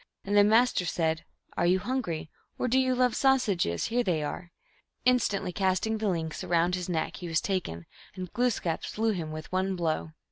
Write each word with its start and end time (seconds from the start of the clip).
And 0.25 0.35
the 0.35 0.43
Master 0.43 0.83
said," 0.83 1.25
Are 1.57 1.67
you 1.67 1.77
hungry? 1.77 2.31
Or 2.57 2.67
do 2.67 2.79
you 2.79 2.95
love 2.95 3.15
sausages? 3.15 3.85
Here 3.85 4.01
they 4.03 4.23
are!" 4.23 4.51
Instantly 5.05 5.51
casting 5.53 5.99
the 5.99 6.09
links 6.09 6.43
around 6.43 6.73
his 6.73 6.89
neck, 6.89 7.17
he 7.17 7.27
was 7.27 7.39
taken, 7.39 7.85
and 8.15 8.33
Glooskap 8.33 8.83
slew 8.83 9.11
him 9.11 9.31
with 9.31 9.51
one 9.51 9.75
blow. 9.75 10.13